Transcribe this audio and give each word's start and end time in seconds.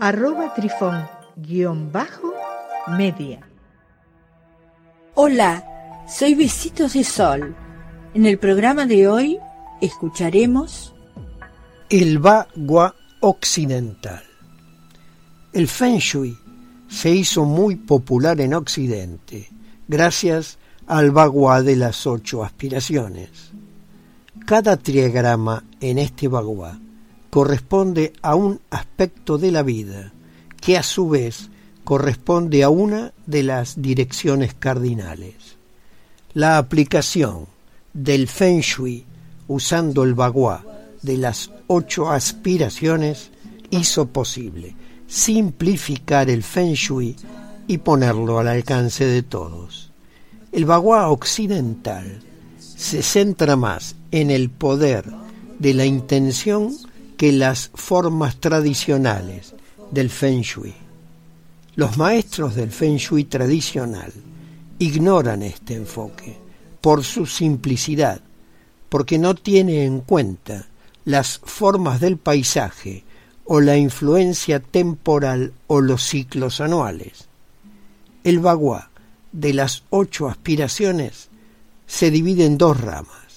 arroba 0.00 0.54
trifón 0.54 1.08
guion 1.36 1.90
bajo 1.90 2.32
media. 2.96 3.40
Hola, 5.14 5.64
soy 6.08 6.34
Besitos 6.34 6.92
de 6.92 7.02
Sol. 7.02 7.54
En 8.14 8.24
el 8.24 8.38
programa 8.38 8.86
de 8.86 9.08
hoy 9.08 9.38
escucharemos 9.80 10.94
el 11.90 12.18
Bagua 12.18 12.94
Occidental. 13.20 14.22
El 15.52 15.66
Feng 15.66 15.98
Shui 15.98 16.38
se 16.88 17.10
hizo 17.10 17.44
muy 17.44 17.74
popular 17.74 18.40
en 18.40 18.54
Occidente 18.54 19.48
gracias 19.88 20.58
al 20.86 21.10
Bagua 21.10 21.62
de 21.62 21.76
las 21.76 22.06
ocho 22.06 22.44
aspiraciones. 22.44 23.50
Cada 24.46 24.76
triagrama 24.76 25.64
en 25.80 25.98
este 25.98 26.28
Bagua 26.28 26.78
corresponde 27.30 28.12
a 28.22 28.34
un 28.34 28.60
aspecto 28.70 29.38
de 29.38 29.52
la 29.52 29.62
vida 29.62 30.12
que 30.60 30.76
a 30.76 30.82
su 30.82 31.08
vez 31.08 31.50
corresponde 31.84 32.62
a 32.62 32.68
una 32.68 33.12
de 33.26 33.42
las 33.42 33.80
direcciones 33.80 34.54
cardinales. 34.54 35.56
La 36.34 36.58
aplicación 36.58 37.46
del 37.94 38.28
Feng 38.28 38.60
Shui 38.60 39.04
usando 39.48 40.04
el 40.04 40.14
Bagua 40.14 40.64
de 41.02 41.16
las 41.16 41.50
ocho 41.66 42.10
aspiraciones 42.10 43.30
hizo 43.70 44.06
posible 44.08 44.76
simplificar 45.06 46.28
el 46.28 46.42
Feng 46.42 46.74
Shui 46.74 47.16
y 47.66 47.78
ponerlo 47.78 48.38
al 48.38 48.48
alcance 48.48 49.06
de 49.06 49.22
todos. 49.22 49.90
El 50.52 50.64
Bagua 50.64 51.08
occidental 51.08 52.20
se 52.58 53.02
centra 53.02 53.56
más 53.56 53.96
en 54.10 54.30
el 54.30 54.50
poder 54.50 55.04
de 55.58 55.74
la 55.74 55.84
intención 55.84 56.74
que 57.18 57.32
las 57.32 57.70
formas 57.74 58.36
tradicionales 58.36 59.52
del 59.90 60.08
Feng 60.08 60.40
Shui. 60.40 60.72
Los 61.74 61.98
maestros 61.98 62.54
del 62.54 62.70
Feng 62.70 62.96
Shui 62.96 63.24
tradicional 63.24 64.12
ignoran 64.78 65.42
este 65.42 65.74
enfoque 65.74 66.38
por 66.80 67.02
su 67.02 67.26
simplicidad, 67.26 68.20
porque 68.88 69.18
no 69.18 69.34
tiene 69.34 69.84
en 69.84 70.00
cuenta 70.00 70.68
las 71.04 71.38
formas 71.38 72.00
del 72.00 72.18
paisaje 72.18 73.04
o 73.44 73.60
la 73.60 73.76
influencia 73.76 74.60
temporal 74.60 75.52
o 75.66 75.80
los 75.80 76.04
ciclos 76.04 76.60
anuales. 76.60 77.26
El 78.22 78.38
Bagua 78.38 78.90
de 79.32 79.54
las 79.54 79.82
ocho 79.90 80.28
aspiraciones 80.28 81.30
se 81.86 82.12
divide 82.12 82.44
en 82.44 82.58
dos 82.58 82.80
ramas 82.80 83.27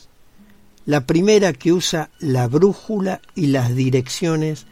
la 0.86 1.06
primera 1.06 1.54
que 1.54 1.72
usa 1.72 2.10
la 2.20 2.48
brújula 2.48 3.22
y 3.36 3.48
las 3.48 3.76
direcciones 3.76 4.66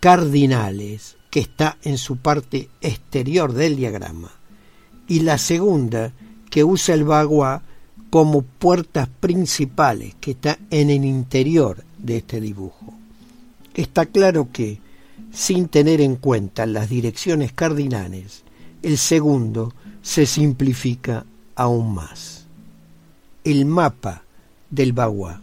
cardinales, 0.00 1.16
que 1.30 1.40
está 1.40 1.76
en 1.82 1.98
su 1.98 2.16
parte 2.16 2.70
exterior 2.80 3.52
del 3.52 3.76
diagrama, 3.76 4.30
y 5.06 5.20
la 5.20 5.38
segunda 5.38 6.12
que 6.50 6.64
usa 6.64 6.94
el 6.94 7.04
bagua 7.04 7.62
como 8.08 8.42
puertas 8.42 9.08
principales, 9.20 10.14
que 10.20 10.32
está 10.32 10.58
en 10.70 10.90
el 10.90 11.04
interior 11.04 11.84
de 11.98 12.18
este 12.18 12.40
dibujo. 12.40 12.94
Está 13.74 14.06
claro 14.06 14.48
que, 14.52 14.80
sin 15.32 15.68
tener 15.68 16.00
en 16.00 16.16
cuenta 16.16 16.66
las 16.66 16.88
direcciones 16.88 17.52
cardinales, 17.52 18.42
el 18.82 18.98
segundo 18.98 19.74
se 20.02 20.26
simplifica 20.26 21.24
aún 21.54 21.94
más. 21.94 22.46
El 23.44 23.66
mapa 23.66 24.24
del 24.70 24.92
bagua 24.92 25.40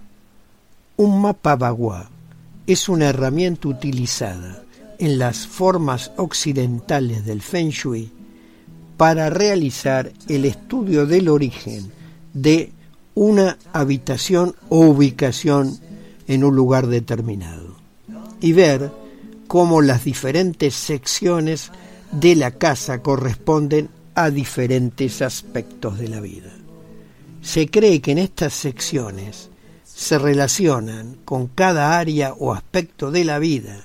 un 0.98 1.22
mapa 1.22 1.56
bagua 1.56 2.10
es 2.66 2.90
una 2.90 3.10
herramienta 3.10 3.68
utilizada 3.68 4.64
en 4.98 5.20
las 5.20 5.46
formas 5.46 6.12
occidentales 6.18 7.24
del 7.24 7.44
Feng 7.44 7.70
Shui 7.70 8.12
para 8.98 9.30
realizar 9.30 10.12
el 10.28 10.46
estudio 10.46 11.06
del 11.06 11.30
origen 11.30 11.92
de 12.34 12.72
una 13.14 13.60
habitación 13.74 14.56
o 14.70 14.80
ubicación 14.88 15.78
en 16.28 16.44
un 16.44 16.56
lugar 16.56 16.88
determinado 16.88 17.76
y 18.42 18.54
ver 18.54 18.92
cómo 19.48 19.84
las 19.84 20.04
diferentes 20.04 20.74
secciones 20.74 21.72
de 22.12 22.36
la 22.36 22.52
casa 22.52 23.04
corresponden 23.04 23.90
a 24.16 24.32
diferentes 24.32 25.22
aspectos 25.22 26.00
de 26.00 26.08
la 26.08 26.22
vida. 26.22 26.52
Se 27.44 27.70
cree 27.70 28.02
que 28.02 28.14
en 28.14 28.18
estas 28.18 28.54
secciones 28.54 29.52
se 29.98 30.20
relacionan 30.20 31.18
con 31.26 31.48
cada 31.48 31.98
área 31.98 32.32
o 32.38 32.54
aspecto 32.54 33.10
de 33.10 33.26
la 33.26 33.40
vida 33.40 33.84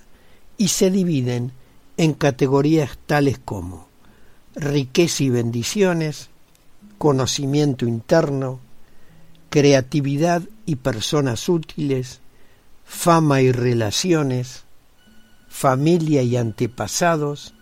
y 0.59 0.69
se 0.69 0.91
dividen 0.91 1.53
en 1.97 2.13
categorías 2.13 2.99
tales 3.07 3.39
como 3.43 3.89
riqueza 4.55 5.25
y 5.25 5.31
bendiciones, 5.31 6.29
conocimiento 6.99 7.87
interno, 7.87 8.61
creatividad 9.49 10.43
y 10.67 10.77
personas 10.77 11.49
útiles, 11.49 12.21
fama 12.85 13.41
y 13.41 13.51
relaciones, 13.51 14.65
familia 15.49 16.23
y 16.23 16.37
antepasados, 16.37 17.55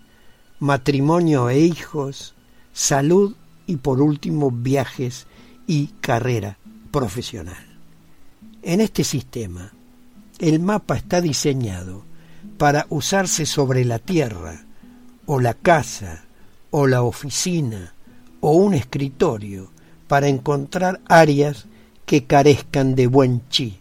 matrimonio 0.58 1.50
e 1.50 1.60
hijos, 1.60 2.34
salud 2.72 3.36
y 3.68 3.76
por 3.76 4.00
último 4.02 4.50
viajes 4.50 5.28
y 5.68 5.86
carrera 6.00 6.58
profesional. 6.90 7.69
En 8.62 8.82
este 8.82 9.04
sistema, 9.04 9.72
el 10.38 10.60
mapa 10.60 10.96
está 10.96 11.22
diseñado 11.22 12.04
para 12.58 12.86
usarse 12.90 13.46
sobre 13.46 13.86
la 13.86 13.98
tierra, 13.98 14.64
o 15.24 15.40
la 15.40 15.54
casa, 15.54 16.24
o 16.70 16.86
la 16.86 17.02
oficina, 17.02 17.94
o 18.40 18.52
un 18.52 18.74
escritorio, 18.74 19.70
para 20.08 20.28
encontrar 20.28 21.00
áreas 21.08 21.66
que 22.04 22.24
carezcan 22.24 22.94
de 22.94 23.06
buen 23.06 23.48
chi, 23.48 23.78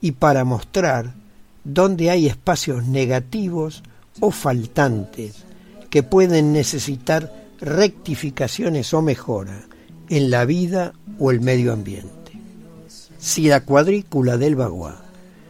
y 0.00 0.12
para 0.12 0.44
mostrar 0.44 1.14
dónde 1.62 2.10
hay 2.10 2.26
espacios 2.26 2.86
negativos 2.86 3.84
o 4.18 4.32
faltantes 4.32 5.44
que 5.88 6.02
pueden 6.02 6.52
necesitar 6.52 7.32
rectificaciones 7.60 8.92
o 8.92 9.02
mejora 9.02 9.60
en 10.08 10.30
la 10.30 10.44
vida 10.44 10.94
o 11.18 11.30
el 11.30 11.40
medio 11.40 11.72
ambiente. 11.72 12.23
Si 13.24 13.48
la 13.48 13.64
cuadrícula 13.64 14.36
del 14.36 14.54
bagua 14.54 15.02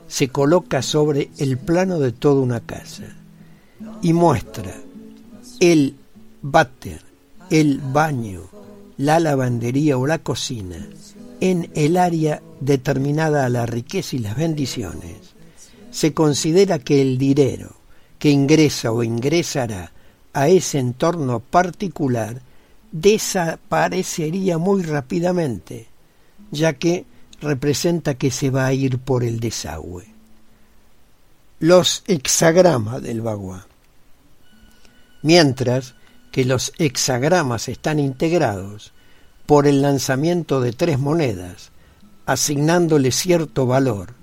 se 0.06 0.28
coloca 0.28 0.80
sobre 0.80 1.30
el 1.38 1.58
plano 1.58 1.98
de 1.98 2.12
toda 2.12 2.40
una 2.40 2.60
casa 2.60 3.02
y 4.00 4.12
muestra 4.12 4.72
el 5.58 5.96
váter, 6.40 7.00
el 7.50 7.80
baño, 7.80 8.42
la 8.96 9.18
lavandería 9.18 9.98
o 9.98 10.06
la 10.06 10.20
cocina 10.20 10.86
en 11.40 11.68
el 11.74 11.96
área 11.96 12.40
determinada 12.60 13.44
a 13.44 13.48
la 13.48 13.66
riqueza 13.66 14.14
y 14.14 14.20
las 14.20 14.36
bendiciones, 14.36 15.34
se 15.90 16.14
considera 16.14 16.78
que 16.78 17.02
el 17.02 17.18
dinero 17.18 17.74
que 18.20 18.30
ingresa 18.30 18.92
o 18.92 19.02
ingresará 19.02 19.90
a 20.32 20.46
ese 20.46 20.78
entorno 20.78 21.40
particular 21.40 22.40
desaparecería 22.92 24.58
muy 24.58 24.82
rápidamente, 24.82 25.88
ya 26.52 26.74
que 26.74 27.12
representa 27.44 28.14
que 28.14 28.30
se 28.30 28.50
va 28.50 28.66
a 28.66 28.72
ir 28.72 28.98
por 28.98 29.22
el 29.22 29.38
desagüe. 29.38 30.06
Los 31.60 32.02
hexagramas 32.08 33.02
del 33.02 33.20
bagua. 33.20 33.66
Mientras 35.22 35.94
que 36.32 36.44
los 36.44 36.72
hexagramas 36.78 37.68
están 37.68 38.00
integrados 38.00 38.92
por 39.46 39.66
el 39.66 39.82
lanzamiento 39.82 40.60
de 40.60 40.72
tres 40.72 40.98
monedas, 40.98 41.70
asignándole 42.26 43.12
cierto 43.12 43.66
valor, 43.66 44.14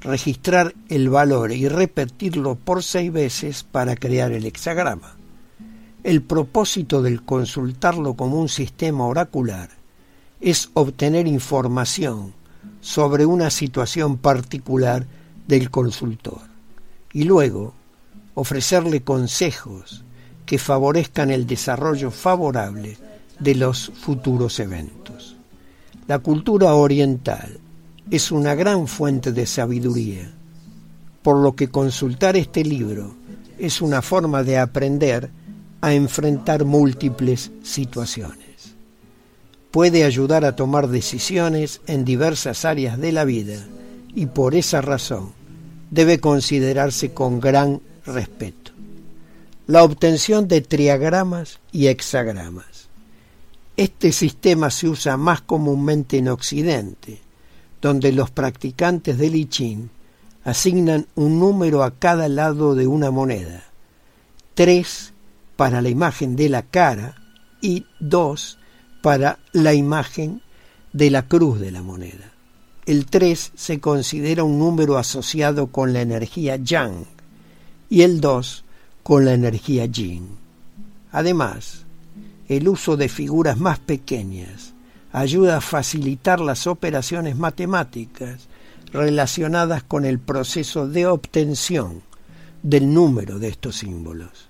registrar 0.00 0.74
el 0.88 1.10
valor 1.10 1.52
y 1.52 1.68
repetirlo 1.68 2.54
por 2.54 2.82
seis 2.82 3.12
veces 3.12 3.62
para 3.64 3.96
crear 3.96 4.32
el 4.32 4.46
hexagrama. 4.46 5.16
El 6.02 6.22
propósito 6.22 7.02
del 7.02 7.22
consultarlo 7.22 8.14
como 8.14 8.40
un 8.40 8.48
sistema 8.48 9.04
oracular 9.04 9.68
es 10.40 10.70
obtener 10.72 11.26
información 11.26 12.39
sobre 12.80 13.26
una 13.26 13.50
situación 13.50 14.18
particular 14.18 15.06
del 15.46 15.70
consultor 15.70 16.40
y 17.12 17.24
luego 17.24 17.74
ofrecerle 18.34 19.02
consejos 19.02 20.04
que 20.46 20.58
favorezcan 20.58 21.30
el 21.30 21.46
desarrollo 21.46 22.10
favorable 22.10 22.96
de 23.38 23.54
los 23.54 23.92
futuros 24.00 24.58
eventos. 24.60 25.36
La 26.06 26.18
cultura 26.18 26.74
oriental 26.74 27.58
es 28.10 28.32
una 28.32 28.54
gran 28.54 28.86
fuente 28.86 29.32
de 29.32 29.46
sabiduría, 29.46 30.30
por 31.22 31.36
lo 31.36 31.54
que 31.54 31.68
consultar 31.68 32.36
este 32.36 32.64
libro 32.64 33.14
es 33.58 33.80
una 33.80 34.02
forma 34.02 34.42
de 34.42 34.58
aprender 34.58 35.30
a 35.80 35.94
enfrentar 35.94 36.64
múltiples 36.64 37.50
situaciones. 37.62 38.39
Puede 39.70 40.04
ayudar 40.04 40.44
a 40.44 40.56
tomar 40.56 40.88
decisiones 40.88 41.80
en 41.86 42.04
diversas 42.04 42.64
áreas 42.64 42.98
de 42.98 43.12
la 43.12 43.24
vida 43.24 43.64
y 44.14 44.26
por 44.26 44.54
esa 44.54 44.80
razón 44.80 45.32
debe 45.90 46.18
considerarse 46.18 47.12
con 47.12 47.40
gran 47.40 47.80
respeto. 48.04 48.72
La 49.66 49.84
obtención 49.84 50.48
de 50.48 50.60
triagramas 50.62 51.60
y 51.70 51.86
hexagramas. 51.86 52.88
Este 53.76 54.12
sistema 54.12 54.70
se 54.70 54.88
usa 54.88 55.16
más 55.16 55.40
comúnmente 55.40 56.18
en 56.18 56.28
Occidente, 56.28 57.20
donde 57.80 58.12
los 58.12 58.30
practicantes 58.30 59.16
del 59.18 59.36
I 59.36 59.46
Ching 59.46 59.90
asignan 60.44 61.06
un 61.14 61.38
número 61.38 61.84
a 61.84 61.92
cada 61.92 62.28
lado 62.28 62.74
de 62.74 62.86
una 62.86 63.10
moneda, 63.10 63.64
tres 64.54 65.12
para 65.56 65.80
la 65.80 65.88
imagen 65.88 66.36
de 66.36 66.48
la 66.48 66.62
cara 66.62 67.14
y 67.60 67.86
dos 68.00 68.58
para 69.02 69.38
la 69.52 69.74
imagen 69.74 70.42
de 70.92 71.10
la 71.10 71.26
cruz 71.26 71.60
de 71.60 71.70
la 71.70 71.82
moneda. 71.82 72.32
El 72.86 73.06
3 73.06 73.52
se 73.54 73.80
considera 73.80 74.42
un 74.44 74.58
número 74.58 74.98
asociado 74.98 75.68
con 75.68 75.92
la 75.92 76.00
energía 76.00 76.56
yang 76.56 77.04
y 77.88 78.02
el 78.02 78.20
2 78.20 78.64
con 79.02 79.24
la 79.24 79.34
energía 79.34 79.86
yin. 79.86 80.28
Además, 81.12 81.84
el 82.48 82.68
uso 82.68 82.96
de 82.96 83.08
figuras 83.08 83.58
más 83.58 83.78
pequeñas 83.78 84.72
ayuda 85.12 85.58
a 85.58 85.60
facilitar 85.60 86.40
las 86.40 86.66
operaciones 86.66 87.36
matemáticas 87.36 88.48
relacionadas 88.92 89.82
con 89.82 90.04
el 90.04 90.18
proceso 90.18 90.88
de 90.88 91.06
obtención 91.06 92.02
del 92.62 92.92
número 92.92 93.38
de 93.38 93.48
estos 93.48 93.78
símbolos. 93.78 94.48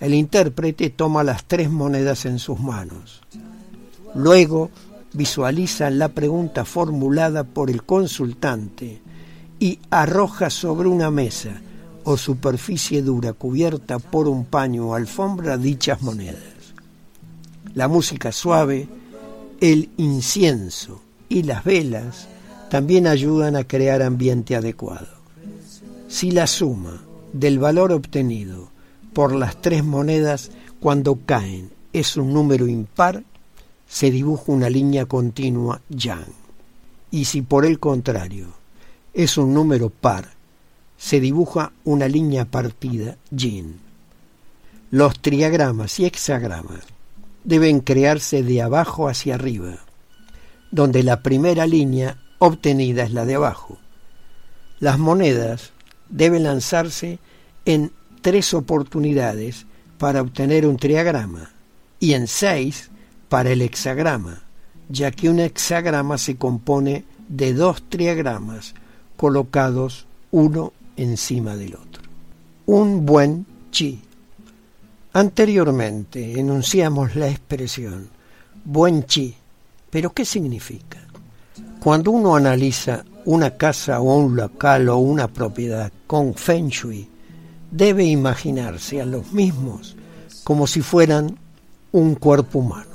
El 0.00 0.14
intérprete 0.14 0.90
toma 0.90 1.24
las 1.24 1.44
tres 1.44 1.70
monedas 1.70 2.24
en 2.24 2.38
sus 2.38 2.60
manos. 2.60 3.20
Luego 4.14 4.70
visualiza 5.12 5.90
la 5.90 6.08
pregunta 6.08 6.64
formulada 6.64 7.44
por 7.44 7.70
el 7.70 7.82
consultante 7.84 9.00
y 9.58 9.78
arroja 9.90 10.50
sobre 10.50 10.88
una 10.88 11.10
mesa 11.10 11.60
o 12.04 12.16
superficie 12.16 13.02
dura 13.02 13.32
cubierta 13.32 13.98
por 13.98 14.28
un 14.28 14.44
paño 14.44 14.88
o 14.88 14.94
alfombra 14.94 15.58
dichas 15.58 16.02
monedas. 16.02 16.42
La 17.74 17.88
música 17.88 18.32
suave, 18.32 18.88
el 19.60 19.90
incienso 19.96 21.02
y 21.28 21.42
las 21.42 21.64
velas 21.64 22.28
también 22.70 23.06
ayudan 23.06 23.56
a 23.56 23.64
crear 23.64 24.02
ambiente 24.02 24.56
adecuado. 24.56 25.08
Si 26.08 26.30
la 26.30 26.46
suma 26.46 27.02
del 27.32 27.58
valor 27.58 27.92
obtenido 27.92 28.70
por 29.12 29.34
las 29.34 29.60
tres 29.60 29.84
monedas 29.84 30.50
cuando 30.80 31.18
caen 31.26 31.70
es 31.92 32.16
un 32.16 32.32
número 32.32 32.66
impar, 32.66 33.24
se 33.88 34.10
dibuja 34.10 34.52
una 34.52 34.68
línea 34.68 35.06
continua 35.06 35.80
yang. 35.88 36.26
Y 37.10 37.24
si 37.24 37.42
por 37.42 37.64
el 37.64 37.80
contrario 37.80 38.48
es 39.14 39.38
un 39.38 39.54
número 39.54 39.88
par, 39.88 40.28
se 40.98 41.20
dibuja 41.20 41.72
una 41.84 42.06
línea 42.06 42.44
partida 42.44 43.16
yin. 43.30 43.80
Los 44.90 45.20
triagramas 45.20 45.98
y 46.00 46.04
hexagramas 46.04 46.84
deben 47.44 47.80
crearse 47.80 48.42
de 48.42 48.62
abajo 48.62 49.08
hacia 49.08 49.36
arriba, 49.36 49.78
donde 50.70 51.02
la 51.02 51.22
primera 51.22 51.66
línea 51.66 52.18
obtenida 52.38 53.04
es 53.04 53.12
la 53.12 53.24
de 53.24 53.36
abajo. 53.36 53.78
Las 54.80 54.98
monedas 54.98 55.72
deben 56.10 56.44
lanzarse 56.44 57.18
en 57.64 57.92
tres 58.20 58.52
oportunidades 58.54 59.66
para 59.98 60.20
obtener 60.20 60.66
un 60.66 60.76
triagrama 60.76 61.50
y 62.00 62.12
en 62.12 62.26
seis 62.26 62.90
para 63.28 63.50
el 63.50 63.62
hexagrama, 63.62 64.42
ya 64.88 65.10
que 65.10 65.28
un 65.28 65.40
hexagrama 65.40 66.18
se 66.18 66.36
compone 66.36 67.04
de 67.28 67.52
dos 67.54 67.82
triagramas 67.88 68.74
colocados 69.16 70.06
uno 70.30 70.72
encima 70.96 71.56
del 71.56 71.74
otro. 71.74 72.02
Un 72.66 73.04
buen 73.04 73.46
chi. 73.70 74.00
Anteriormente 75.12 76.38
enunciamos 76.38 77.16
la 77.16 77.28
expresión 77.28 78.08
buen 78.64 79.04
chi, 79.04 79.34
pero 79.88 80.12
¿qué 80.12 80.24
significa? 80.24 80.98
Cuando 81.80 82.10
uno 82.10 82.36
analiza 82.36 83.04
una 83.24 83.56
casa 83.56 84.00
o 84.00 84.18
un 84.18 84.36
local 84.36 84.88
o 84.90 84.98
una 84.98 85.28
propiedad 85.28 85.90
con 86.06 86.34
feng 86.34 86.68
shui, 86.68 87.08
debe 87.70 88.04
imaginarse 88.04 89.00
a 89.00 89.06
los 89.06 89.32
mismos 89.32 89.96
como 90.44 90.66
si 90.66 90.82
fueran 90.82 91.38
un 91.92 92.14
cuerpo 92.14 92.58
humano. 92.58 92.87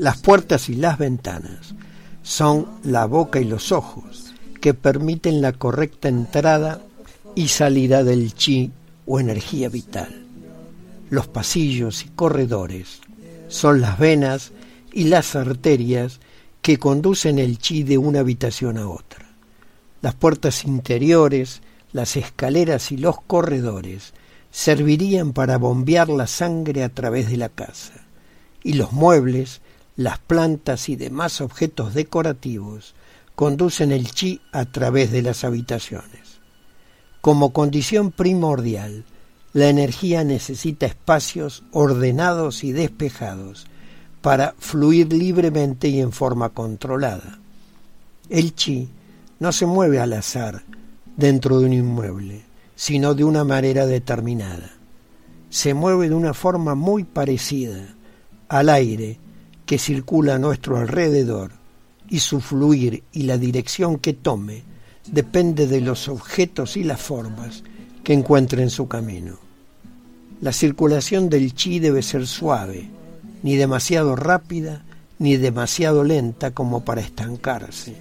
Las 0.00 0.16
puertas 0.16 0.70
y 0.70 0.76
las 0.76 0.96
ventanas 0.96 1.74
son 2.22 2.66
la 2.84 3.04
boca 3.04 3.38
y 3.38 3.44
los 3.44 3.70
ojos 3.70 4.32
que 4.58 4.72
permiten 4.72 5.42
la 5.42 5.52
correcta 5.52 6.08
entrada 6.08 6.80
y 7.34 7.48
salida 7.48 8.02
del 8.02 8.32
chi 8.34 8.72
o 9.04 9.20
energía 9.20 9.68
vital. 9.68 10.24
Los 11.10 11.26
pasillos 11.26 12.06
y 12.06 12.08
corredores 12.08 13.02
son 13.48 13.82
las 13.82 13.98
venas 13.98 14.52
y 14.90 15.04
las 15.04 15.36
arterias 15.36 16.20
que 16.62 16.78
conducen 16.78 17.38
el 17.38 17.58
chi 17.58 17.82
de 17.82 17.98
una 17.98 18.20
habitación 18.20 18.78
a 18.78 18.88
otra. 18.88 19.26
Las 20.00 20.14
puertas 20.14 20.64
interiores, 20.64 21.60
las 21.92 22.16
escaleras 22.16 22.90
y 22.90 22.96
los 22.96 23.20
corredores 23.20 24.14
servirían 24.50 25.34
para 25.34 25.58
bombear 25.58 26.08
la 26.08 26.26
sangre 26.26 26.84
a 26.84 26.88
través 26.88 27.28
de 27.28 27.36
la 27.36 27.50
casa, 27.50 27.92
y 28.62 28.72
los 28.72 28.92
muebles 28.92 29.60
las 30.00 30.18
plantas 30.18 30.88
y 30.88 30.96
demás 30.96 31.42
objetos 31.42 31.92
decorativos 31.92 32.94
conducen 33.34 33.92
el 33.92 34.10
chi 34.10 34.40
a 34.50 34.64
través 34.64 35.12
de 35.12 35.20
las 35.20 35.44
habitaciones. 35.44 36.40
Como 37.20 37.52
condición 37.52 38.10
primordial, 38.10 39.04
la 39.52 39.68
energía 39.68 40.24
necesita 40.24 40.86
espacios 40.86 41.64
ordenados 41.70 42.64
y 42.64 42.72
despejados 42.72 43.66
para 44.22 44.54
fluir 44.58 45.12
libremente 45.12 45.88
y 45.88 46.00
en 46.00 46.12
forma 46.12 46.48
controlada. 46.48 47.38
El 48.30 48.54
chi 48.54 48.88
no 49.38 49.52
se 49.52 49.66
mueve 49.66 50.00
al 50.00 50.14
azar 50.14 50.62
dentro 51.14 51.60
de 51.60 51.66
un 51.66 51.74
inmueble, 51.74 52.40
sino 52.74 53.12
de 53.12 53.24
una 53.24 53.44
manera 53.44 53.84
determinada. 53.84 54.70
Se 55.50 55.74
mueve 55.74 56.08
de 56.08 56.14
una 56.14 56.32
forma 56.32 56.74
muy 56.74 57.04
parecida 57.04 57.96
al 58.48 58.70
aire 58.70 59.18
que 59.70 59.78
circula 59.78 60.34
a 60.34 60.38
nuestro 60.40 60.78
alrededor 60.78 61.52
y 62.08 62.18
su 62.18 62.40
fluir 62.40 63.04
y 63.12 63.22
la 63.22 63.38
dirección 63.38 64.00
que 64.00 64.14
tome 64.14 64.64
depende 65.06 65.68
de 65.68 65.80
los 65.80 66.08
objetos 66.08 66.76
y 66.76 66.82
las 66.82 67.00
formas 67.00 67.62
que 68.02 68.12
encuentre 68.12 68.64
en 68.64 68.70
su 68.70 68.88
camino. 68.88 69.38
La 70.40 70.52
circulación 70.52 71.28
del 71.28 71.54
chi 71.54 71.78
debe 71.78 72.02
ser 72.02 72.26
suave, 72.26 72.90
ni 73.44 73.54
demasiado 73.54 74.16
rápida 74.16 74.82
ni 75.20 75.36
demasiado 75.36 76.02
lenta 76.02 76.50
como 76.50 76.84
para 76.84 77.02
estancarse. 77.02 77.94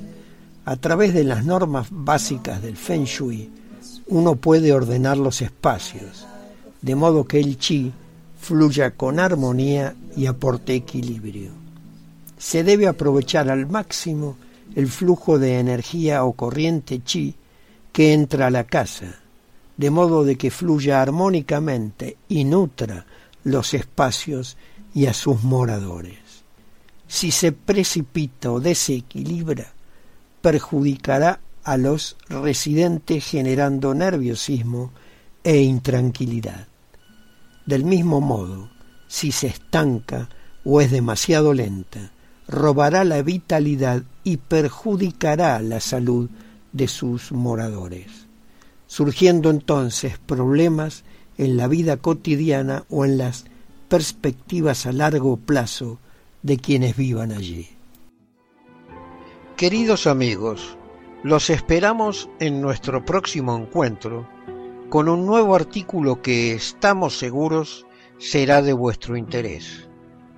A 0.65 0.75
través 0.75 1.13
de 1.13 1.23
las 1.23 1.45
normas 1.45 1.89
básicas 1.91 2.63
del 2.63 2.77
Feng 2.77 3.03
Shui, 3.03 3.47
uno 4.07 4.37
puede 4.37 4.73
ordenar 4.73 5.19
los 5.19 5.43
espacios, 5.43 6.25
de 6.81 6.95
modo 6.95 7.25
que 7.25 7.39
el 7.39 7.59
chi 7.59 7.93
fluya 8.39 8.95
con 8.95 9.19
armonía 9.19 9.93
y 10.17 10.25
aporte 10.25 10.73
equilibrio 10.73 11.58
se 12.39 12.63
debe 12.63 12.87
aprovechar 12.87 13.49
al 13.51 13.67
máximo 13.67 14.37
el 14.73 14.87
flujo 14.87 15.37
de 15.37 15.59
energía 15.59 16.23
o 16.23 16.31
corriente 16.33 17.03
chi 17.03 17.35
que 17.91 18.13
entra 18.13 18.47
a 18.47 18.49
la 18.49 18.63
casa, 18.63 19.19
de 19.77 19.89
modo 19.91 20.23
de 20.23 20.37
que 20.37 20.49
fluya 20.49 21.01
armónicamente 21.01 22.17
y 22.29 22.45
nutra 22.45 23.05
los 23.43 23.73
espacios 23.73 24.57
y 24.93 25.07
a 25.07 25.13
sus 25.13 25.43
moradores. 25.43 26.17
Si 27.07 27.31
se 27.31 27.51
precipita 27.51 28.51
o 28.51 28.59
desequilibra, 28.61 29.73
perjudicará 30.41 31.41
a 31.63 31.75
los 31.75 32.15
residentes 32.29 33.25
generando 33.25 33.93
nerviosismo 33.93 34.93
e 35.43 35.57
intranquilidad. 35.57 36.67
Del 37.65 37.83
mismo 37.83 38.21
modo, 38.21 38.69
si 39.07 39.33
se 39.33 39.47
estanca 39.47 40.29
o 40.63 40.79
es 40.79 40.91
demasiado 40.91 41.53
lenta, 41.53 42.11
robará 42.49 43.03
la 43.03 43.21
vitalidad 43.21 44.03
y 44.23 44.37
perjudicará 44.37 45.61
la 45.61 45.79
salud 45.79 46.29
de 46.73 46.87
sus 46.87 47.31
moradores, 47.31 48.27
surgiendo 48.87 49.51
entonces 49.51 50.17
problemas 50.17 51.03
en 51.37 51.57
la 51.57 51.67
vida 51.67 51.97
cotidiana 51.97 52.85
o 52.89 53.05
en 53.05 53.19
las 53.19 53.45
perspectivas 53.87 54.87
a 54.87 54.91
largo 54.91 55.37
plazo 55.37 55.99
de 56.41 56.57
quienes 56.57 56.97
vivan 56.97 57.31
allí. 57.31 57.67
Queridos 59.55 60.07
amigos, 60.07 60.75
los 61.23 61.49
esperamos 61.49 62.29
en 62.39 62.61
nuestro 62.61 63.05
próximo 63.05 63.55
encuentro 63.55 64.27
con 64.89 65.07
un 65.07 65.25
nuevo 65.25 65.55
artículo 65.55 66.21
que 66.21 66.53
estamos 66.53 67.17
seguros 67.17 67.85
será 68.17 68.61
de 68.61 68.73
vuestro 68.73 69.17
interés. 69.17 69.88